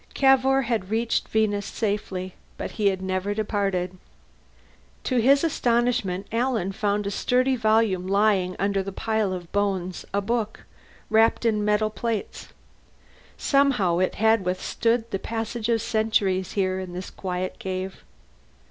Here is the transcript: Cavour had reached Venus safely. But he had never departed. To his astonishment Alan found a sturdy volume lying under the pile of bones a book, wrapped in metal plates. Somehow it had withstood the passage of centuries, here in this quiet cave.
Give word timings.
Cavour 0.15 0.63
had 0.63 0.89
reached 0.89 1.27
Venus 1.27 1.67
safely. 1.67 2.33
But 2.57 2.71
he 2.71 2.87
had 2.87 3.03
never 3.03 3.35
departed. 3.35 3.99
To 5.03 5.17
his 5.17 5.43
astonishment 5.43 6.25
Alan 6.31 6.71
found 6.71 7.05
a 7.05 7.11
sturdy 7.11 7.55
volume 7.55 8.07
lying 8.07 8.55
under 8.57 8.81
the 8.81 8.91
pile 8.91 9.31
of 9.31 9.51
bones 9.51 10.03
a 10.11 10.19
book, 10.19 10.61
wrapped 11.11 11.45
in 11.45 11.63
metal 11.63 11.91
plates. 11.91 12.47
Somehow 13.37 13.99
it 13.99 14.15
had 14.15 14.43
withstood 14.43 15.11
the 15.11 15.19
passage 15.19 15.69
of 15.69 15.83
centuries, 15.83 16.53
here 16.53 16.79
in 16.79 16.93
this 16.93 17.11
quiet 17.11 17.59
cave. 17.59 18.03